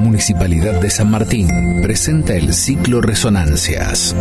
Municipalidad 0.00 0.80
de 0.80 0.90
San 0.90 1.08
Martín 1.08 1.46
presenta 1.82 2.34
el 2.34 2.52
ciclo 2.52 3.00
Resonancias. 3.00 4.12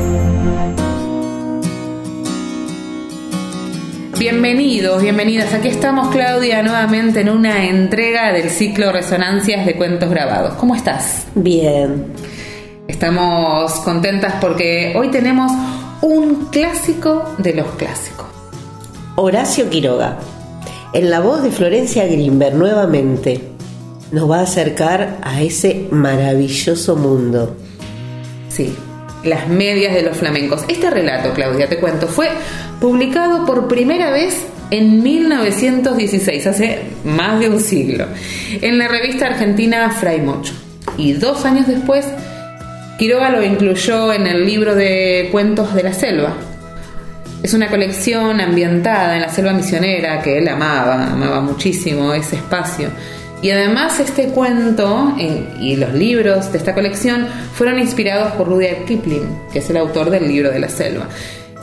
Bienvenidos, 4.19 5.01
bienvenidas. 5.01 5.51
Aquí 5.55 5.69
estamos, 5.69 6.09
Claudia, 6.09 6.61
nuevamente 6.61 7.21
en 7.21 7.32
una 7.32 7.66
entrega 7.66 8.32
del 8.34 8.52
ciclo 8.52 8.91
Resonancias 8.91 9.66
de 9.66 9.75
Cuentos 9.75 10.11
Grabados. 10.11 10.54
¿Cómo 10.54 10.75
estás? 10.75 11.25
Bien. 11.34 12.14
Estamos 12.88 13.71
contentas 13.80 14.36
porque 14.39 14.93
hoy 14.96 15.09
tenemos 15.09 15.52
un 16.04 16.50
clásico 16.52 17.34
de 17.39 17.55
los 17.55 17.66
clásicos. 17.78 18.28
Horacio 19.16 19.71
Quiroga, 19.71 20.20
en 20.93 21.09
la 21.09 21.20
voz 21.20 21.41
de 21.41 21.50
Florencia 21.50 22.05
Grimberg 22.05 22.55
nuevamente, 22.55 23.52
nos 24.12 24.30
va 24.30 24.39
a 24.39 24.43
acercar 24.43 25.18
a 25.21 25.41
ese 25.41 25.88
maravilloso 25.91 26.96
mundo. 26.96 27.56
Sí, 28.50 28.75
las 29.24 29.47
medias 29.47 29.93
de 29.93 30.04
los 30.04 30.18
flamencos. 30.18 30.64
Este 30.68 30.89
relato, 30.89 31.33
Claudia, 31.33 31.69
te 31.69 31.78
cuento, 31.78 32.08
fue 32.08 32.30
publicado 32.80 33.46
por 33.46 33.68
primera 33.68 34.12
vez 34.12 34.46
en 34.72 35.04
1916, 35.04 36.48
hace 36.48 36.80
más 37.04 37.40
de 37.40 37.50
un 37.50 37.60
siglo, 37.60 38.05
en 38.62 38.78
la 38.78 38.88
revista 38.88 39.28
argentina 39.28 39.90
Fray 39.92 40.22
Mocho. 40.22 40.54
Y 40.98 41.14
dos 41.14 41.46
años 41.46 41.68
después, 41.68 42.05
Quiroga 42.98 43.32
lo 43.32 43.44
incluyó 43.44 44.14
en 44.14 44.28
el 44.28 44.46
libro 44.46 44.76
de 44.76 45.30
cuentos 45.32 45.74
de 45.74 45.84
la 45.84 45.94
selva. 45.94 46.34
Es 47.44 47.54
una 47.54 47.70
colección 47.70 48.40
ambientada 48.40 49.16
en 49.16 49.22
la 49.22 49.30
selva 49.30 49.54
misionera 49.54 50.22
que 50.22 50.38
él 50.38 50.48
amaba, 50.48 51.08
amaba 51.08 51.41
muchísimo 51.41 52.14
ese 52.14 52.36
espacio. 52.36 52.90
Y 53.41 53.50
además 53.50 54.00
este 54.00 54.27
cuento 54.27 55.16
y 55.59 55.76
los 55.76 55.94
libros 55.94 56.52
de 56.52 56.59
esta 56.59 56.76
colección 56.76 57.27
fueron 57.55 57.80
inspirados 57.80 58.34
por 58.34 58.48
Rudyard 58.48 58.85
Kipling, 58.85 59.27
que 59.52 59.60
es 59.60 59.70
el 59.70 59.77
autor 59.77 60.12
del 60.12 60.27
libro 60.27 60.52
de 60.52 60.60
la 60.60 60.70
selva. 60.70 61.07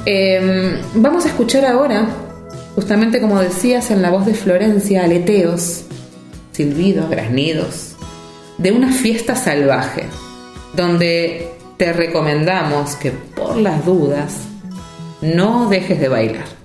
Em, 0.05 0.79
vamos 0.95 1.25
a 1.25 1.29
escuchar 1.29 1.65
ahora, 1.65 2.09
justamente 2.75 3.21
como 3.21 3.39
decías 3.41 3.91
en 3.91 4.03
la 4.03 4.11
voz 4.11 4.27
de 4.27 4.35
Florencia, 4.35 5.05
aleteos, 5.05 5.85
silbidos, 6.53 7.09
graznidos, 7.11 7.93
de 8.59 8.73
una 8.73 8.93
fiesta 8.93 9.37
salvaje, 9.37 10.05
donde 10.75 11.49
te 11.77 11.93
recomendamos 11.93 12.97
que 12.97 13.13
por 13.13 13.57
las 13.57 13.85
dudas 13.85 14.35
no 15.21 15.69
dejes 15.69 16.01
de 16.01 16.09
bailar. 16.09 16.58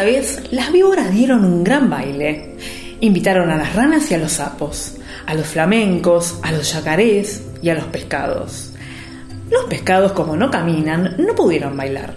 Cierta 0.00 0.18
vez 0.18 0.42
las 0.50 0.72
víboras 0.72 1.12
dieron 1.12 1.44
un 1.44 1.62
gran 1.62 1.90
baile. 1.90 2.56
Invitaron 3.00 3.50
a 3.50 3.58
las 3.58 3.74
ranas 3.74 4.10
y 4.10 4.14
a 4.14 4.18
los 4.18 4.32
sapos, 4.32 4.94
a 5.26 5.34
los 5.34 5.46
flamencos, 5.46 6.38
a 6.42 6.52
los 6.52 6.72
yacarés 6.72 7.42
y 7.60 7.68
a 7.68 7.74
los 7.74 7.84
pescados. 7.84 8.72
Los 9.50 9.64
pescados, 9.64 10.12
como 10.12 10.36
no 10.36 10.50
caminan, 10.50 11.16
no 11.18 11.34
pudieron 11.34 11.76
bailar. 11.76 12.14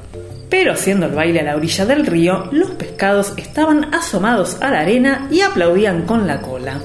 Pero 0.50 0.72
haciendo 0.72 1.08
el 1.08 1.12
baile 1.12 1.42
a 1.42 1.44
la 1.44 1.58
orilla 1.58 1.86
del 1.86 2.06
río, 2.06 2.48
los 2.54 2.72
pescados 2.72 3.34
estaban 3.36 3.94
asomados 3.94 4.62
a 4.62 4.72
la 4.72 4.80
arena 4.80 5.28
y 5.30 5.42
aplaudían 5.42 6.04
con 6.04 6.26
la 6.26 6.42
cola. 6.42 6.80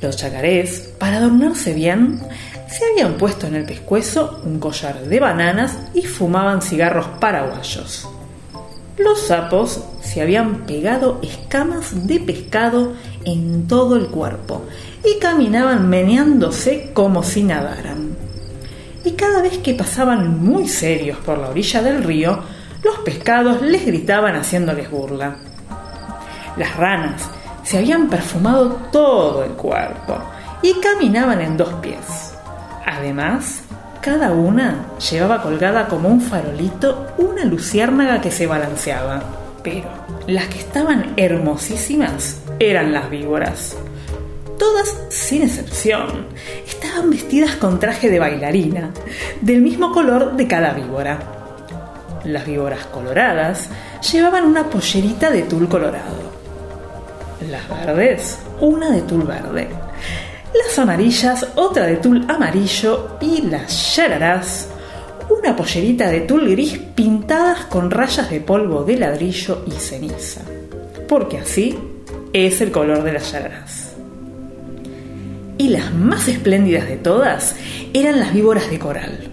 Los 0.00 0.16
chacarés, 0.16 0.92
para 1.00 1.16
adornarse 1.16 1.74
bien, 1.74 2.20
se 2.68 2.84
habían 2.92 3.14
puesto 3.14 3.48
en 3.48 3.56
el 3.56 3.64
pescuezo 3.64 4.40
un 4.44 4.60
collar 4.60 5.00
de 5.00 5.18
bananas 5.18 5.76
y 5.94 6.02
fumaban 6.02 6.62
cigarros 6.62 7.08
paraguayos. 7.18 8.06
Los 8.96 9.26
sapos 9.26 9.82
se 10.02 10.22
habían 10.22 10.66
pegado 10.66 11.18
escamas 11.22 12.06
de 12.06 12.20
pescado 12.20 12.92
en 13.24 13.66
todo 13.66 13.96
el 13.96 14.06
cuerpo 14.06 14.62
y 15.04 15.18
caminaban 15.18 15.88
meneándose 15.88 16.92
como 16.94 17.24
si 17.24 17.42
nadaran. 17.42 18.16
Y 19.04 19.12
cada 19.12 19.42
vez 19.42 19.58
que 19.58 19.74
pasaban 19.74 20.38
muy 20.38 20.68
serios 20.68 21.18
por 21.18 21.38
la 21.38 21.50
orilla 21.50 21.82
del 21.82 22.04
río, 22.04 22.38
los 22.84 22.98
pescados 22.98 23.62
les 23.62 23.84
gritaban 23.84 24.36
haciéndoles 24.36 24.88
burla. 24.88 25.36
Las 26.56 26.76
ranas 26.76 27.28
se 27.64 27.78
habían 27.78 28.08
perfumado 28.08 28.78
todo 28.92 29.42
el 29.42 29.52
cuerpo 29.52 30.18
y 30.62 30.74
caminaban 30.80 31.40
en 31.40 31.56
dos 31.56 31.72
pies. 31.74 32.34
Además, 32.86 33.63
cada 34.04 34.32
una 34.32 34.84
llevaba 35.10 35.40
colgada 35.40 35.88
como 35.88 36.10
un 36.10 36.20
farolito 36.20 37.14
una 37.16 37.42
luciérnaga 37.46 38.20
que 38.20 38.30
se 38.30 38.46
balanceaba. 38.46 39.22
Pero 39.62 39.88
las 40.26 40.48
que 40.48 40.58
estaban 40.58 41.14
hermosísimas 41.16 42.42
eran 42.58 42.92
las 42.92 43.08
víboras. 43.08 43.78
Todas, 44.58 44.94
sin 45.08 45.42
excepción, 45.42 46.26
estaban 46.68 47.08
vestidas 47.08 47.56
con 47.56 47.80
traje 47.80 48.10
de 48.10 48.18
bailarina, 48.18 48.90
del 49.40 49.62
mismo 49.62 49.90
color 49.90 50.36
de 50.36 50.48
cada 50.48 50.74
víbora. 50.74 51.18
Las 52.24 52.44
víboras 52.44 52.84
coloradas 52.84 53.70
llevaban 54.12 54.44
una 54.44 54.68
pollerita 54.68 55.30
de 55.30 55.44
tul 55.44 55.66
colorado. 55.66 56.30
Las 57.50 57.66
verdes, 57.70 58.38
una 58.60 58.90
de 58.90 59.00
tul 59.00 59.22
verde 59.22 59.83
las 60.54 60.78
amarillas, 60.78 61.46
otra 61.56 61.86
de 61.86 61.96
tul 61.96 62.24
amarillo 62.28 63.16
y 63.20 63.42
las 63.42 63.96
yararás, 63.96 64.68
una 65.28 65.56
pollerita 65.56 66.08
de 66.08 66.20
tul 66.20 66.48
gris 66.50 66.78
pintadas 66.94 67.64
con 67.66 67.90
rayas 67.90 68.30
de 68.30 68.40
polvo 68.40 68.84
de 68.84 68.96
ladrillo 68.96 69.64
y 69.66 69.72
ceniza, 69.72 70.42
porque 71.08 71.38
así 71.38 71.76
es 72.32 72.60
el 72.60 72.70
color 72.70 73.02
de 73.02 73.12
las 73.14 73.32
yararás. 73.32 73.94
Y 75.58 75.68
las 75.68 75.92
más 75.94 76.28
espléndidas 76.28 76.88
de 76.88 76.96
todas 76.96 77.56
eran 77.92 78.20
las 78.20 78.32
víboras 78.32 78.70
de 78.70 78.78
coral, 78.78 79.30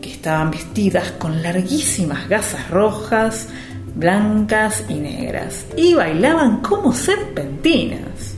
que 0.00 0.12
estaban 0.12 0.50
vestidas 0.50 1.12
con 1.12 1.42
larguísimas 1.42 2.28
gasas 2.28 2.70
rojas, 2.70 3.48
blancas 3.94 4.84
y 4.88 4.94
negras, 4.94 5.66
y 5.76 5.94
bailaban 5.94 6.60
como 6.60 6.92
serpentinas 6.92 8.35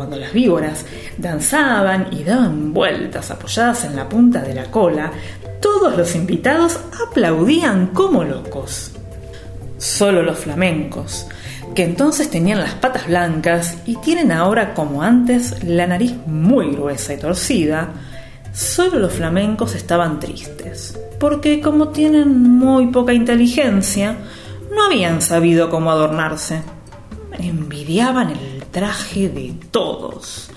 cuando 0.00 0.16
las 0.16 0.32
víboras 0.32 0.86
danzaban 1.18 2.08
y 2.10 2.24
daban 2.24 2.72
vueltas 2.72 3.30
apoyadas 3.30 3.84
en 3.84 3.96
la 3.96 4.08
punta 4.08 4.40
de 4.40 4.54
la 4.54 4.70
cola, 4.70 5.12
todos 5.60 5.94
los 5.94 6.14
invitados 6.14 6.80
aplaudían 7.06 7.88
como 7.88 8.24
locos. 8.24 8.92
Solo 9.76 10.22
los 10.22 10.38
flamencos, 10.38 11.26
que 11.74 11.84
entonces 11.84 12.30
tenían 12.30 12.60
las 12.60 12.72
patas 12.72 13.08
blancas 13.08 13.76
y 13.84 13.96
tienen 13.96 14.32
ahora 14.32 14.72
como 14.72 15.02
antes 15.02 15.62
la 15.64 15.86
nariz 15.86 16.14
muy 16.24 16.70
gruesa 16.70 17.12
y 17.12 17.18
torcida, 17.18 17.90
solo 18.54 19.00
los 19.00 19.12
flamencos 19.12 19.74
estaban 19.74 20.18
tristes, 20.18 20.98
porque 21.18 21.60
como 21.60 21.88
tienen 21.88 22.40
muy 22.40 22.86
poca 22.86 23.12
inteligencia, 23.12 24.16
no 24.74 24.86
habían 24.86 25.20
sabido 25.20 25.68
cómo 25.68 25.90
adornarse. 25.90 26.62
Envidiaban 27.38 28.30
el 28.30 28.49
traje 28.70 29.28
de 29.28 29.54
todos, 29.70 30.50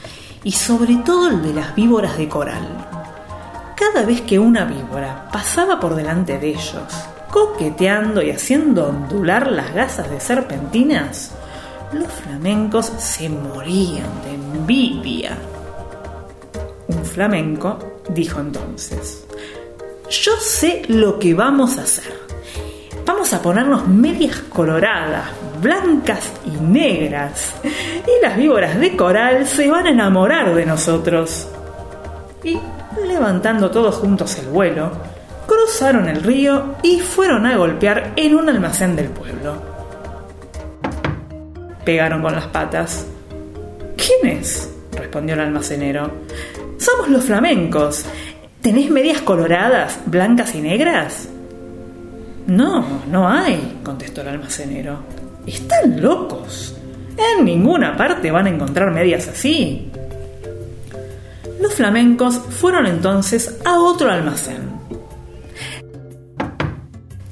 y 0.44 0.52
sobre 0.52 0.98
todo 0.98 1.30
el 1.30 1.42
de 1.42 1.54
las 1.54 1.76
víboras 1.76 2.18
de 2.18 2.28
coral. 2.28 2.68
Cada 3.76 4.06
vez 4.06 4.22
que 4.22 4.40
una 4.40 4.66
víbora 4.66 5.30
pasaba 5.32 5.80
por 5.80 5.96
delante 5.96 6.38
de 6.40 6.50
ellos, 6.50 6.84
coqueteando 7.32 8.22
y 8.22 8.32
haciendo 8.32 8.88
ondular 8.88 9.52
las 9.52 9.74
gasas 9.74 10.10
de 10.10 10.20
serpentinas, 10.20 11.32
los 11.92 12.12
flamencos 12.12 12.92
se 12.98 13.30
morían 13.30 14.10
de 14.24 14.34
envidia. 14.34 15.38
Un 16.88 17.06
flamenco 17.06 18.02
dijo 18.10 18.40
entonces, 18.40 19.26
yo 20.10 20.34
sé 20.40 20.84
lo 20.88 21.20
que 21.20 21.34
vamos 21.34 21.78
a 21.78 21.84
hacer. 21.84 22.14
Vamos 23.06 23.34
a 23.34 23.42
ponernos 23.42 23.86
medias 23.88 24.38
coloradas, 24.50 25.26
blancas 25.62 26.32
y 26.46 26.52
negras. 26.52 27.54
Y 27.64 28.22
las 28.22 28.38
víboras 28.38 28.80
de 28.80 28.96
coral 28.96 29.46
se 29.46 29.70
van 29.70 29.88
a 29.88 29.90
enamorar 29.90 30.56
de 30.56 30.66
nosotros. 30.66 31.48
Y, 32.44 32.58
levantando 33.06 33.70
todos 33.72 33.96
juntos 33.96 34.38
el 34.40 34.48
vuelo, 34.48 34.92
cruzaron 35.46 36.08
el 36.08 36.24
río 36.24 36.76
y 36.82 37.02
fueron 37.02 37.46
a 37.46 37.58
golpear 37.58 38.14
en 38.16 38.36
un 38.36 38.48
almacén 38.48 38.96
del 38.96 39.08
pueblo. 39.10 39.62
Pegaron 41.84 42.22
con 42.22 42.34
las 42.34 42.48
patas. 42.48 43.06
¿Quién 43.98 44.38
es? 44.38 44.70
respondió 44.94 45.34
el 45.34 45.42
almacenero. 45.42 46.10
Somos 46.78 47.10
los 47.10 47.26
flamencos. 47.26 48.06
¿Tenés 48.62 48.90
medias 48.90 49.22
coloradas, 49.22 50.00
blancas 50.06 50.56
y 50.56 50.62
negras? 50.62 51.28
No, 52.48 53.04
no 53.10 53.28
hay, 53.28 53.80
contestó 53.84 54.22
el 54.22 54.30
almacenero. 54.30 55.00
Están 55.46 56.02
locos. 56.02 56.76
En 57.18 57.46
ninguna 57.46 57.96
parte 57.96 58.32
van 58.32 58.48
a 58.48 58.50
encontrar 58.50 58.92
medias 58.92 59.28
así. 59.28 59.92
Los 61.62 61.74
flamencos 61.76 62.38
fueron 62.38 62.86
entonces 62.86 63.60
a 63.64 63.80
otro 63.80 64.12
almacén. 64.12 64.74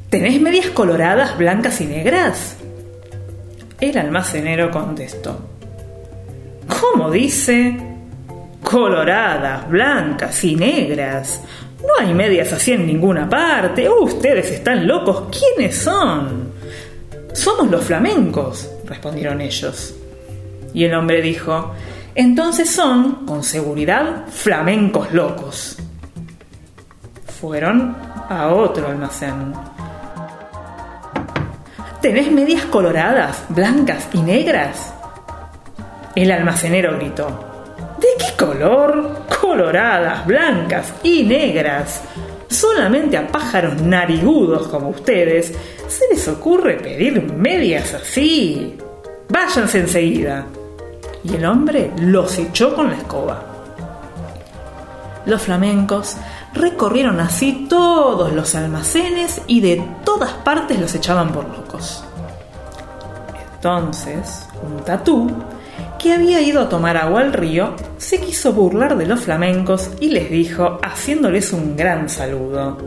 ¿Tenés 0.10 0.42
medias 0.42 0.68
coloradas, 0.68 1.38
blancas 1.38 1.82
y 1.82 1.86
negras? 1.86 2.56
El 3.80 3.98
almacenero 3.98 4.70
contestó. 4.72 5.40
¿Cómo 6.80 7.10
dice? 7.12 7.91
Coloradas, 8.72 9.70
blancas 9.70 10.42
y 10.46 10.56
negras. 10.56 11.42
No 11.82 11.90
hay 12.00 12.14
medias 12.14 12.54
así 12.54 12.72
en 12.72 12.88
ninguna 12.88 13.30
parte. 13.30 13.90
ustedes 13.90 14.50
están 14.50 14.88
locos. 14.88 15.26
¿Quiénes 15.30 15.78
son? 15.78 16.54
Somos 17.34 17.70
los 17.70 17.84
flamencos, 17.84 18.72
respondieron 18.86 19.42
ellos. 19.42 19.94
Y 20.74 20.86
el 20.86 20.94
hombre 20.94 21.22
dijo, 21.22 21.74
entonces 22.16 22.70
son, 22.70 23.26
con 23.26 23.44
seguridad, 23.44 24.28
flamencos 24.30 25.12
locos. 25.12 25.78
Fueron 27.42 27.98
a 28.30 28.54
otro 28.54 28.88
almacén. 28.88 29.52
¿Tenés 32.02 32.32
medias 32.32 32.64
coloradas, 32.68 33.44
blancas 33.50 34.08
y 34.14 34.22
negras? 34.22 34.94
El 36.16 36.32
almacenero 36.32 36.96
gritó. 36.96 37.51
¿De 38.00 38.08
qué 38.18 38.36
color? 38.38 39.26
Coloradas, 39.42 40.26
blancas 40.26 40.94
y 41.04 41.24
negras. 41.24 42.02
Solamente 42.48 43.18
a 43.18 43.28
pájaros 43.28 43.82
narigudos 43.82 44.68
como 44.68 44.90
ustedes 44.90 45.54
se 45.88 46.08
les 46.10 46.28
ocurre 46.28 46.76
pedir 46.76 47.22
medias 47.34 47.94
así. 47.94 48.78
Váyanse 49.30 49.80
enseguida. 49.80 50.46
Y 51.24 51.36
el 51.36 51.46
hombre 51.46 51.92
los 51.98 52.38
echó 52.38 52.76
con 52.76 52.90
la 52.90 52.98
escoba. 52.98 53.52
Los 55.26 55.44
flamencos 55.44 56.18
recorrieron 56.54 57.20
así 57.20 57.68
todos 57.70 58.34
los 58.34 58.56
almacenes 58.56 59.42
y 59.48 59.62
de 59.62 59.84
todas 60.04 60.32
partes 60.32 60.80
los 60.80 60.94
echaban 60.96 61.32
por 61.32 61.48
locos. 61.48 62.04
Entonces, 63.56 64.48
un 64.64 64.84
tatú, 64.84 65.30
que 66.00 66.14
había 66.14 66.42
ido 66.42 66.62
a 66.62 66.70
tomar 66.70 66.98
agua 66.98 67.22
al 67.22 67.34
río, 67.34 67.76
se 67.98 68.20
quiso 68.20 68.54
burlar 68.54 68.98
de 68.98 69.06
los 69.06 69.22
flamencos 69.22 69.92
y 70.00 70.10
les 70.10 70.30
dijo, 70.30 70.80
haciéndoles 70.82 71.54
un 71.54 71.76
gran 71.78 72.10
saludo. 72.10 72.78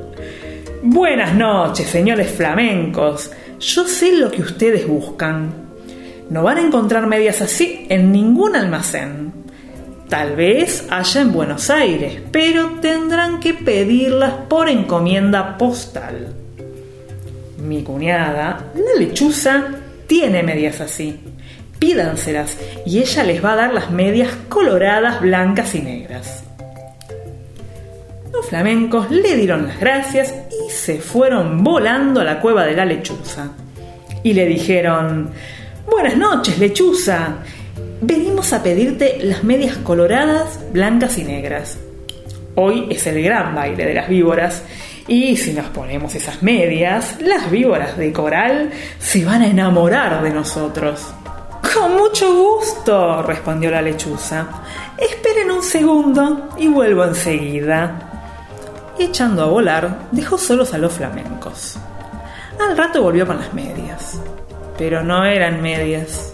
Buenas 0.83 1.35
noches, 1.35 1.89
señores 1.89 2.31
flamencos. 2.31 3.31
Yo 3.61 3.87
sé 3.87 4.13
lo 4.13 4.31
que 4.31 4.43
ustedes 4.43 4.87
buscan. 4.87 5.65
No 6.29 6.43
van 6.43 6.59
a 6.59 6.63
encontrar 6.63 7.07
medias 7.07 7.41
así 7.41 7.87
en 7.89 8.11
ningún 8.13 8.57
almacén. 8.57 9.33
Tal 10.09 10.37
vez 10.37 10.87
haya 10.91 11.23
en 11.23 11.33
Buenos 11.33 11.71
Aires, 11.71 12.21
pero 12.31 12.79
tendrán 12.81 13.41
que 13.41 13.55
pedirlas 13.55 14.35
por 14.49 14.69
encomienda 14.69 15.57
postal. 15.57 16.35
Mi 17.59 17.83
cuñada, 17.83 18.73
la 18.75 19.01
lechuza, 19.01 19.69
tiene 20.07 20.43
medias 20.43 20.81
así. 20.81 21.19
Pídanselas 21.79 22.57
y 22.87 22.99
ella 22.99 23.25
les 23.25 23.45
va 23.45 23.53
a 23.53 23.57
dar 23.57 23.75
las 23.75 23.91
medias 23.91 24.31
coloradas, 24.49 25.21
blancas 25.21 25.75
y 25.75 25.81
negras. 25.81 26.45
Los 28.33 28.47
flamencos 28.47 29.11
le 29.11 29.37
dieron 29.37 29.67
las 29.67 29.79
gracias 29.79 30.35
y 30.51 30.71
se 30.71 30.99
fueron 30.99 31.63
volando 31.63 32.21
a 32.21 32.25
la 32.25 32.41
cueva 32.41 32.65
de 32.65 32.75
la 32.75 32.85
lechuza. 32.85 33.51
Y 34.23 34.33
le 34.33 34.47
dijeron, 34.47 35.31
Buenas 35.87 36.17
noches, 36.17 36.59
lechuza. 36.59 37.37
Venimos 38.01 38.53
a 38.53 38.63
pedirte 38.63 39.19
las 39.23 39.45
medias 39.45 39.77
coloradas, 39.79 40.59
blancas 40.73 41.19
y 41.19 41.25
negras. 41.25 41.79
Hoy 42.57 42.87
es 42.91 43.07
el 43.07 43.23
gran 43.23 43.55
baile 43.55 43.85
de 43.85 43.95
las 43.95 44.09
víboras 44.09 44.63
y 45.07 45.37
si 45.37 45.53
nos 45.53 45.67
ponemos 45.67 46.15
esas 46.15 46.43
medias, 46.43 47.21
las 47.21 47.51
víboras 47.51 47.99
de 47.99 48.13
coral 48.13 48.71
se 48.99 49.25
van 49.25 49.43
a 49.43 49.49
enamorar 49.49 50.23
de 50.23 50.31
nosotros. 50.31 51.15
Con 51.75 51.97
mucho 51.97 52.33
gusto, 52.33 53.23
respondió 53.23 53.71
la 53.71 53.83
lechuza. 53.83 54.47
Esperen 54.97 55.51
un 55.51 55.63
segundo 55.63 56.51
y 56.57 56.69
vuelvo 56.69 57.05
enseguida. 57.05 58.13
Echando 58.97 59.43
a 59.43 59.47
volar, 59.47 60.09
dejó 60.13 60.39
solos 60.39 60.73
a 60.73 60.79
los 60.79 60.93
flamencos. 60.93 61.77
Al 62.61 62.77
rato 62.77 63.03
volvió 63.03 63.27
con 63.27 63.39
las 63.39 63.53
medias. 63.53 64.21
Pero 64.79 65.03
no 65.03 65.25
eran 65.25 65.63
medias, 65.63 66.33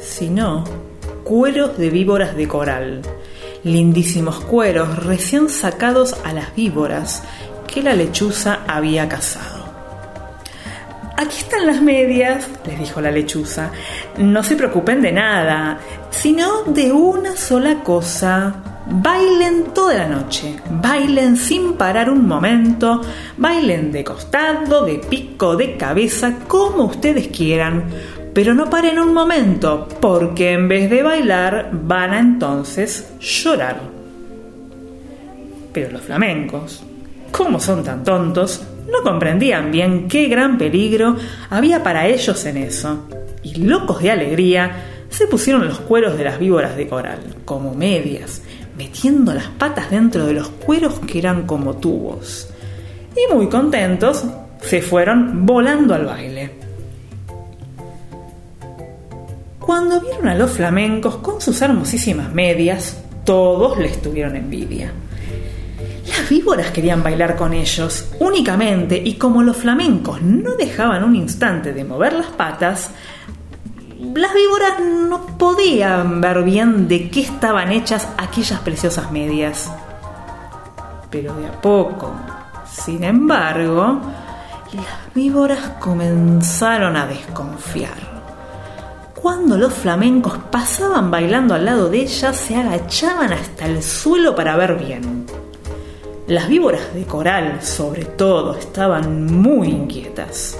sino 0.00 0.64
cueros 1.24 1.76
de 1.76 1.90
víboras 1.90 2.34
de 2.34 2.48
coral, 2.48 3.02
lindísimos 3.64 4.40
cueros 4.40 5.04
recién 5.04 5.50
sacados 5.50 6.16
a 6.24 6.32
las 6.32 6.54
víboras 6.54 7.22
que 7.66 7.82
la 7.82 7.94
lechuza 7.94 8.60
había 8.66 9.08
cazado. 9.08 9.53
Aquí 11.16 11.38
están 11.38 11.66
las 11.66 11.80
medias, 11.80 12.48
les 12.66 12.78
dijo 12.78 13.00
la 13.00 13.10
lechuza. 13.10 13.70
No 14.18 14.42
se 14.42 14.56
preocupen 14.56 15.00
de 15.00 15.12
nada, 15.12 15.78
sino 16.10 16.64
de 16.64 16.92
una 16.92 17.36
sola 17.36 17.82
cosa. 17.84 18.54
Bailen 18.86 19.72
toda 19.72 19.94
la 19.94 20.08
noche, 20.08 20.56
bailen 20.68 21.36
sin 21.36 21.74
parar 21.74 22.10
un 22.10 22.26
momento, 22.26 23.00
bailen 23.38 23.92
de 23.92 24.04
costado, 24.04 24.84
de 24.84 24.98
pico, 24.98 25.56
de 25.56 25.76
cabeza, 25.76 26.34
como 26.46 26.84
ustedes 26.84 27.28
quieran, 27.28 27.84
pero 28.34 28.52
no 28.52 28.68
paren 28.68 28.98
un 28.98 29.14
momento, 29.14 29.88
porque 30.00 30.52
en 30.52 30.68
vez 30.68 30.90
de 30.90 31.02
bailar 31.02 31.70
van 31.72 32.12
a 32.12 32.18
entonces 32.18 33.14
llorar. 33.20 33.80
Pero 35.72 35.92
los 35.92 36.02
flamencos, 36.02 36.82
como 37.30 37.58
son 37.60 37.82
tan 37.84 38.04
tontos, 38.04 38.60
no 38.94 39.02
comprendían 39.02 39.72
bien 39.72 40.08
qué 40.08 40.28
gran 40.28 40.56
peligro 40.56 41.16
había 41.50 41.82
para 41.82 42.06
ellos 42.06 42.44
en 42.46 42.58
eso, 42.58 43.08
y 43.42 43.56
locos 43.56 44.00
de 44.02 44.10
alegría, 44.12 44.70
se 45.08 45.26
pusieron 45.26 45.66
los 45.66 45.80
cueros 45.80 46.16
de 46.16 46.24
las 46.24 46.38
víboras 46.38 46.76
de 46.76 46.86
coral, 46.86 47.18
como 47.44 47.74
medias, 47.74 48.42
metiendo 48.76 49.34
las 49.34 49.46
patas 49.46 49.90
dentro 49.90 50.26
de 50.26 50.34
los 50.34 50.48
cueros 50.48 51.00
que 51.00 51.18
eran 51.18 51.46
como 51.46 51.74
tubos. 51.74 52.48
Y 53.16 53.32
muy 53.32 53.48
contentos, 53.48 54.24
se 54.60 54.80
fueron 54.80 55.44
volando 55.44 55.94
al 55.94 56.06
baile. 56.06 56.50
Cuando 59.58 60.00
vieron 60.00 60.28
a 60.28 60.34
los 60.34 60.52
flamencos 60.52 61.16
con 61.16 61.40
sus 61.40 61.60
hermosísimas 61.62 62.32
medias, 62.32 63.02
todos 63.24 63.78
les 63.78 64.00
tuvieron 64.02 64.36
envidia. 64.36 64.92
Las 66.06 66.28
víboras 66.28 66.70
querían 66.70 67.02
bailar 67.02 67.36
con 67.36 67.52
ellos 67.54 68.10
únicamente 68.20 69.00
y 69.02 69.14
como 69.14 69.42
los 69.42 69.56
flamencos 69.56 70.20
no 70.20 70.54
dejaban 70.54 71.02
un 71.04 71.16
instante 71.16 71.72
de 71.72 71.84
mover 71.84 72.12
las 72.12 72.26
patas, 72.26 72.90
las 74.14 74.34
víboras 74.34 74.80
no 74.80 75.26
podían 75.38 76.20
ver 76.20 76.42
bien 76.42 76.88
de 76.88 77.08
qué 77.10 77.20
estaban 77.20 77.72
hechas 77.72 78.08
aquellas 78.18 78.60
preciosas 78.60 79.10
medias. 79.10 79.70
Pero 81.10 81.34
de 81.36 81.46
a 81.46 81.60
poco, 81.60 82.12
sin 82.70 83.02
embargo, 83.04 84.00
las 84.72 85.14
víboras 85.14 85.60
comenzaron 85.80 86.96
a 86.96 87.06
desconfiar. 87.06 88.14
Cuando 89.14 89.56
los 89.56 89.72
flamencos 89.72 90.36
pasaban 90.50 91.10
bailando 91.10 91.54
al 91.54 91.64
lado 91.64 91.88
de 91.88 92.02
ella, 92.02 92.32
se 92.34 92.56
agachaban 92.56 93.32
hasta 93.32 93.64
el 93.66 93.82
suelo 93.82 94.34
para 94.34 94.56
ver 94.56 94.76
bien. 94.76 95.23
Las 96.26 96.48
víboras 96.48 96.94
de 96.94 97.04
coral, 97.04 97.62
sobre 97.62 98.04
todo, 98.04 98.56
estaban 98.56 99.26
muy 99.26 99.68
inquietas. 99.68 100.58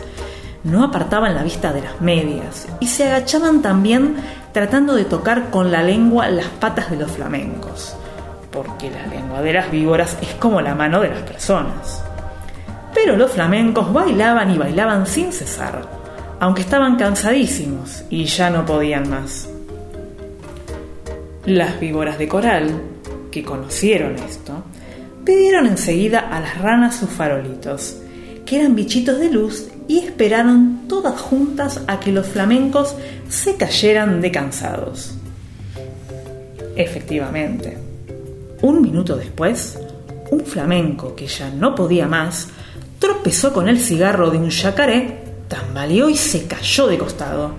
No 0.63 0.85
apartaban 0.85 1.35
la 1.35 1.43
vista 1.43 1.73
de 1.73 1.83
las 1.83 2.01
medias 2.01 2.67
y 2.81 2.87
se 2.87 3.05
agachaban 3.05 3.63
también 3.63 4.17
tratando 4.53 4.95
de 4.95 5.05
tocar 5.05 5.51
con 5.51 5.71
la 5.71 5.83
lengua 5.83 6.29
las 6.29 6.47
patas 6.47 6.91
de 6.91 6.97
los 6.97 7.11
flamencos, 7.11 7.97
porque 8.51 8.91
la 8.91 9.07
lengua 9.07 9.43
de 9.43 9.53
las 9.53 9.71
víboras 9.71 10.17
es 10.23 10.35
como 10.35 10.61
la 10.61 10.75
mano 10.75 11.01
de 11.01 11.11
las 11.11 11.23
personas. 11.23 12.03
Pero 12.95 13.17
los 13.17 13.33
flamencos 13.33 13.93
bailaban 13.93 14.51
y 14.51 14.59
bailaban 14.59 15.07
sin 15.07 15.33
cesar 15.33 16.05
aunque 16.41 16.63
estaban 16.63 16.97
cansadísimos 16.97 18.05
y 18.11 18.25
ya 18.25 18.51
no 18.51 18.67
podían 18.67 19.09
más. 19.09 19.49
Las 21.47 21.81
víboras 21.81 22.19
de 22.19 22.29
coral, 22.29 22.83
que 23.31 23.43
conocieron 23.43 24.17
esto, 24.17 24.63
pidieron 25.25 25.67
enseguida 25.67 26.21
a 26.21 26.41
las 26.41 26.59
ranas 26.59 26.97
sus 26.97 27.11
farolitos, 27.11 27.97
que 28.45 28.61
eran 28.61 28.75
bichitos 28.75 29.19
de 29.19 29.31
luz, 29.31 29.69
y 29.87 29.99
esperaron 29.99 30.83
todas 30.89 31.21
juntas 31.21 31.83
a 31.87 32.01
que 32.01 32.13
los 32.13 32.27
flamencos 32.27 32.95
se 33.29 33.57
cayeran 33.57 34.21
de 34.21 34.31
cansados. 34.31 35.15
Efectivamente, 36.77 37.77
un 38.63 38.81
minuto 38.81 39.17
después, 39.17 39.79
un 40.31 40.41
flamenco 40.45 41.15
que 41.15 41.27
ya 41.27 41.51
no 41.51 41.75
podía 41.75 42.09
más 42.09 42.49
tropezó 42.99 43.53
con 43.53 43.69
el 43.69 43.79
cigarro 43.79 44.31
de 44.31 44.39
un 44.39 44.49
yacaré 44.49 45.19
tambaleó 45.49 46.09
y 46.09 46.17
se 46.17 46.47
cayó 46.47 46.87
de 46.87 46.99
costado. 46.99 47.53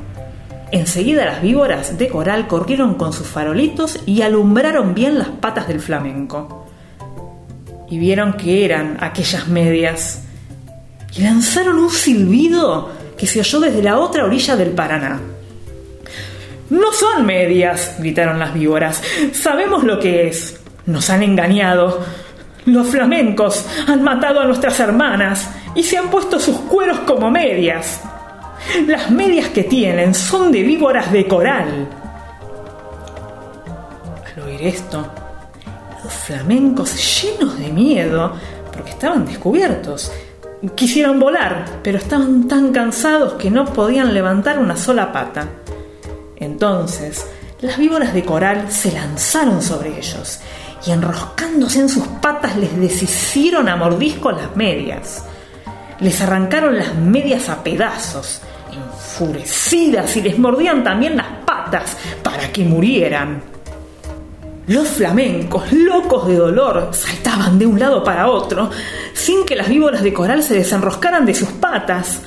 Enseguida 0.72 1.26
las 1.26 1.42
víboras 1.42 1.98
de 1.98 2.08
coral 2.10 2.48
corrieron 2.48 2.96
con 2.96 3.14
sus 3.14 3.28
farolitos 3.28 4.00
y 4.06 4.24
alumbraron 4.24 4.96
bien 4.96 5.20
las 5.20 5.30
patas 5.30 5.68
del 5.68 5.80
flamenco. 5.80 6.65
Y 7.90 8.00
vieron 8.00 8.34
que 8.34 8.66
eran 8.66 8.98
aquellas 9.00 9.48
medias. 9.48 10.22
y 11.16 11.22
lanzaron 11.22 11.80
un 11.80 11.90
silbido 11.90 12.92
que 13.18 13.26
se 13.26 13.40
oyó 13.40 13.62
desde 13.62 13.82
la 13.82 14.00
otra 14.00 14.26
orilla 14.26 14.58
del 14.58 14.72
Paraná. 14.72 15.22
No 16.70 16.92
son 16.92 17.26
medias, 17.26 17.96
gritaron 18.00 18.40
las 18.40 18.54
víboras. 18.54 19.02
Sabemos 19.32 19.84
lo 19.84 20.00
que 20.00 20.28
es. 20.28 20.60
Nos 20.86 21.10
han 21.10 21.24
engañado. 21.24 22.04
Los 22.66 22.88
flamencos 22.88 23.66
han 23.88 24.02
matado 24.02 24.42
a 24.42 24.46
nuestras 24.46 24.80
hermanas 24.80 25.50
y 25.76 25.84
se 25.84 25.98
han 25.98 26.10
puesto 26.10 26.40
sus 26.40 26.58
cueros 26.62 27.00
como 27.02 27.30
medias. 27.30 28.02
Las 28.88 29.12
medias 29.12 29.50
que 29.50 29.64
tienen 29.64 30.16
son 30.16 30.52
de 30.52 30.64
víboras 30.64 31.12
de 31.12 31.28
coral. 31.28 31.88
Al 34.26 34.44
oír 34.44 34.64
esto, 34.64 35.08
flamencos 36.14 37.24
llenos 37.24 37.58
de 37.58 37.72
miedo, 37.72 38.34
porque 38.72 38.92
estaban 38.92 39.26
descubiertos, 39.26 40.12
quisieron 40.76 41.20
volar, 41.20 41.66
pero 41.84 41.98
estaban 41.98 42.48
tan 42.48 42.72
cansados 42.72 43.34
que 43.34 43.52
no 43.52 43.66
podían 43.66 44.14
levantar 44.14 44.60
una 44.60 44.76
sola 44.76 45.12
pata. 45.12 45.48
Entonces, 46.38 47.26
las 47.62 47.78
víboras 47.78 48.14
de 48.14 48.24
coral 48.24 48.72
se 48.72 48.92
lanzaron 48.92 49.62
sobre 49.62 49.98
ellos 49.98 50.40
y 50.86 50.92
enroscándose 50.92 51.80
en 51.80 51.90
sus 51.90 52.08
patas 52.08 52.56
les 52.58 52.78
deshicieron 52.78 53.70
a 53.70 53.76
mordisco 53.76 54.32
las 54.32 54.56
medias. 54.56 55.24
Les 56.00 56.22
arrancaron 56.22 56.78
las 56.78 56.94
medias 56.96 57.50
a 57.50 57.64
pedazos, 57.64 58.42
enfurecidas, 58.72 60.16
y 60.18 60.22
les 60.22 60.38
mordían 60.38 60.84
también 60.84 61.16
las 61.16 61.28
patas 61.46 61.98
para 62.22 62.52
que 62.52 62.64
murieran. 62.64 63.55
Los 64.68 64.88
flamencos, 64.88 65.72
locos 65.72 66.28
de 66.28 66.38
dolor, 66.38 66.90
saltaban 66.92 67.60
de 67.60 67.68
un 67.68 67.80
lado 67.80 68.04
para 68.04 68.32
otro, 68.32 68.72
sin 69.14 69.46
que 69.46 69.56
las 69.56 69.70
víboras 69.70 70.02
de 70.02 70.12
coral 70.12 70.42
se 70.42 70.56
desenroscaran 70.56 71.24
de 71.24 71.36
sus 71.36 71.50
patas, 71.50 72.22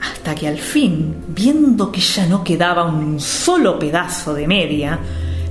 hasta 0.00 0.34
que 0.34 0.48
al 0.48 0.58
fin, 0.58 1.14
viendo 1.28 1.92
que 1.92 2.00
ya 2.00 2.26
no 2.26 2.42
quedaba 2.42 2.84
un 2.84 3.20
solo 3.20 3.78
pedazo 3.78 4.34
de 4.34 4.48
media, 4.48 4.98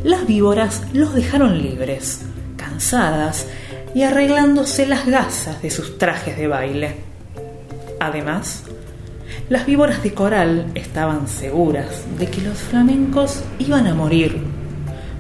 las 0.04 0.28
víboras 0.28 0.82
los 0.92 1.16
dejaron 1.16 1.62
libres, 1.62 2.26
cansadas 2.58 3.48
y 3.96 4.04
arreglándose 4.04 4.86
las 4.86 5.06
gasas 5.06 5.62
de 5.62 5.72
sus 5.72 5.98
trajes 5.98 6.38
de 6.38 6.48
baile. 6.48 6.98
Además, 8.02 8.64
las 9.48 9.66
víboras 9.66 10.04
de 10.04 10.14
coral 10.14 10.72
estaban 10.76 11.30
seguras 11.30 12.04
de 12.20 12.28
que 12.28 12.42
los 12.42 12.58
flamencos 12.58 13.44
iban 13.60 13.88
a 13.88 13.94
morir, 13.94 14.42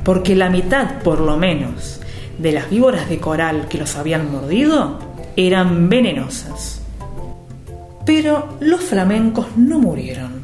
porque 0.03 0.36
la 0.36 0.50
mitad, 0.50 1.01
por 1.01 1.19
lo 1.19 1.38
menos, 1.38 2.00
de 2.38 2.51
las 2.51 2.69
víboras 2.69 3.10
de 3.10 3.19
coral 3.19 3.67
que 3.69 3.77
los 3.77 3.95
habían 3.95 4.31
mordido 4.31 5.00
eran 5.36 5.89
venenosas. 5.89 6.81
Pero 8.05 8.57
los 8.60 8.81
flamencos 8.81 9.55
no 9.55 9.79
murieron. 9.79 10.43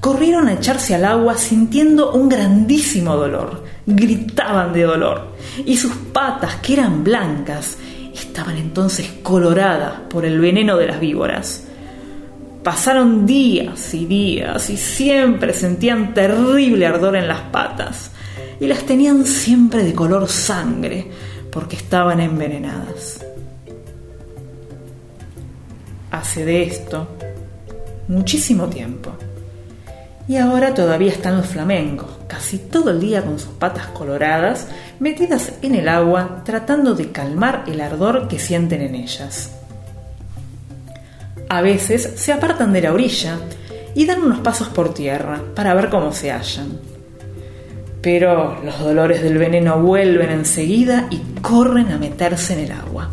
Corrieron 0.00 0.48
a 0.48 0.54
echarse 0.54 0.94
al 0.94 1.04
agua 1.04 1.36
sintiendo 1.36 2.12
un 2.12 2.28
grandísimo 2.28 3.16
dolor. 3.16 3.64
Gritaban 3.86 4.72
de 4.72 4.82
dolor. 4.82 5.28
Y 5.64 5.76
sus 5.76 5.92
patas, 6.12 6.56
que 6.56 6.74
eran 6.74 7.02
blancas, 7.02 7.78
estaban 8.12 8.56
entonces 8.56 9.08
coloradas 9.22 10.00
por 10.10 10.24
el 10.24 10.38
veneno 10.40 10.76
de 10.76 10.86
las 10.88 11.00
víboras. 11.00 11.66
Pasaron 12.62 13.26
días 13.26 13.94
y 13.94 14.06
días 14.06 14.70
y 14.70 14.76
siempre 14.76 15.52
sentían 15.52 16.14
terrible 16.14 16.86
ardor 16.86 17.16
en 17.16 17.26
las 17.26 17.40
patas 17.40 18.12
y 18.60 18.66
las 18.66 18.84
tenían 18.84 19.26
siempre 19.26 19.84
de 19.84 19.94
color 19.94 20.28
sangre 20.28 21.10
porque 21.50 21.76
estaban 21.76 22.20
envenenadas 22.20 23.20
hace 26.12 26.44
de 26.44 26.62
esto 26.62 27.08
muchísimo 28.06 28.68
tiempo. 28.68 29.12
Y 30.28 30.36
ahora 30.36 30.72
todavía 30.72 31.10
están 31.10 31.38
los 31.38 31.46
flamencos, 31.46 32.08
casi 32.28 32.58
todo 32.58 32.90
el 32.90 33.00
día 33.00 33.24
con 33.24 33.38
sus 33.40 33.50
patas 33.54 33.86
coloradas, 33.88 34.68
metidas 35.00 35.54
en 35.62 35.74
el 35.74 35.88
agua, 35.88 36.42
tratando 36.44 36.94
de 36.94 37.10
calmar 37.10 37.64
el 37.66 37.80
ardor 37.80 38.28
que 38.28 38.38
sienten 38.38 38.82
en 38.82 38.94
ellas. 38.94 39.50
A 41.48 41.60
veces 41.60 42.12
se 42.16 42.32
apartan 42.32 42.72
de 42.72 42.82
la 42.82 42.92
orilla 42.92 43.38
y 43.94 44.06
dan 44.06 44.22
unos 44.22 44.40
pasos 44.40 44.68
por 44.68 44.94
tierra 44.94 45.42
para 45.56 45.74
ver 45.74 45.90
cómo 45.90 46.12
se 46.12 46.30
hallan. 46.30 46.91
Pero 48.02 48.60
los 48.64 48.80
dolores 48.80 49.22
del 49.22 49.38
veneno 49.38 49.78
vuelven 49.78 50.30
enseguida 50.30 51.06
y 51.08 51.18
corren 51.40 51.92
a 51.92 51.98
meterse 51.98 52.54
en 52.54 52.58
el 52.60 52.72
agua. 52.72 53.08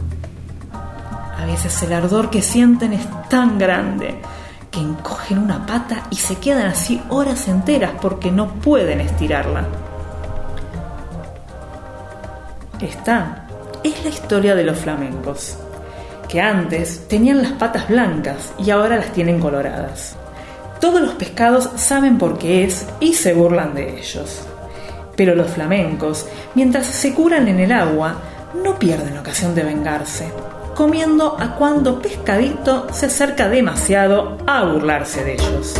A 1.38 1.46
veces 1.46 1.81
el 1.84 1.93
ardor 1.93 2.31
que 2.31 2.41
sienten 2.41 2.93
es 2.93 3.08
tan 3.29 3.60
grande 3.60 4.15
que 4.72 4.79
encogen 4.79 5.38
una 5.38 5.65
pata 5.65 6.08
y 6.10 6.15
se 6.15 6.36
quedan 6.38 6.67
así 6.67 7.01
horas 7.10 7.48
enteras 7.48 7.91
porque 8.01 8.31
no 8.31 8.55
pueden 8.55 9.00
estirarla. 9.00 9.67
Esta 12.81 13.48
es 13.84 14.03
la 14.03 14.10
historia 14.10 14.55
de 14.55 14.63
los 14.63 14.77
flamencos, 14.77 15.58
que 16.27 16.41
antes 16.41 17.08
tenían 17.08 17.41
las 17.41 17.51
patas 17.53 17.88
blancas 17.89 18.53
y 18.58 18.72
ahora 18.72 18.98
las 18.98 19.12
tienen 19.12 19.39
coloradas. 19.39 20.15
Todos 20.81 21.01
los 21.01 21.13
pescados 21.13 21.69
saben 21.75 22.17
por 22.17 22.38
qué 22.38 22.63
es 22.63 22.88
y 23.00 23.13
se 23.13 23.34
burlan 23.34 23.75
de 23.75 24.00
ellos. 24.00 24.49
Pero 25.20 25.36
los 25.36 25.52
flamencos, 25.52 26.28
mientras 26.56 26.86
se 26.86 27.14
curan 27.14 27.50
en 27.50 27.60
el 27.60 27.74
agua, 27.74 28.22
no 28.64 28.80
pierden 28.80 29.18
ocasión 29.18 29.54
de 29.54 29.64
vengarse 29.64 30.32
comiendo 30.76 31.36
a 31.38 31.56
cuando 31.56 32.02
pescadito 32.02 32.88
se 32.94 33.08
acerca 33.08 33.50
demasiado 33.50 34.38
a 34.48 34.64
burlarse 34.64 35.26
de 35.26 35.34
ellos. 35.34 35.74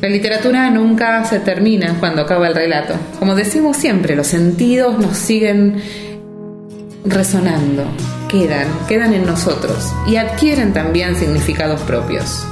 La 0.00 0.08
literatura 0.08 0.68
nunca 0.70 1.24
se 1.24 1.38
termina 1.38 1.94
cuando 2.00 2.22
acaba 2.22 2.48
el 2.48 2.56
relato. 2.56 2.94
Como 3.20 3.36
decimos 3.36 3.76
siempre, 3.76 4.16
los 4.16 4.26
sentidos 4.26 4.98
nos 4.98 5.16
siguen 5.16 5.80
resonando, 7.04 7.84
quedan, 8.28 8.68
quedan 8.88 9.12
en 9.14 9.26
nosotros 9.26 9.92
y 10.06 10.16
adquieren 10.16 10.72
también 10.72 11.16
significados 11.16 11.80
propios. 11.82 12.44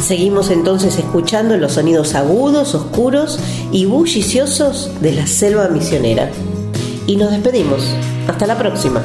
Seguimos 0.00 0.50
entonces 0.50 0.98
escuchando 0.98 1.56
los 1.56 1.72
sonidos 1.72 2.14
agudos, 2.14 2.74
oscuros 2.74 3.40
y 3.72 3.86
bulliciosos 3.86 4.90
de 5.00 5.12
la 5.12 5.26
selva 5.26 5.68
misionera. 5.68 6.30
Y 7.06 7.16
nos 7.16 7.30
despedimos. 7.30 7.82
Hasta 8.28 8.46
la 8.46 8.58
próxima. 8.58 9.02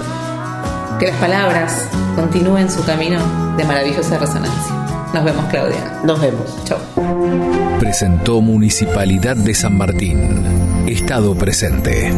Que 1.00 1.08
las 1.08 1.18
palabras 1.18 1.88
continúen 2.16 2.70
su 2.70 2.84
camino 2.84 3.20
de 3.58 3.64
maravillosa 3.64 4.18
resonancia. 4.18 4.76
Nos 5.14 5.24
vemos, 5.24 5.46
Claudia. 5.50 6.02
Nos 6.04 6.20
vemos. 6.20 6.44
Chau. 6.66 6.78
Presentó 7.80 8.42
Municipalidad 8.42 9.36
de 9.36 9.54
San 9.54 9.78
Martín. 9.78 10.86
Estado 10.88 11.36
presente. 11.36 12.12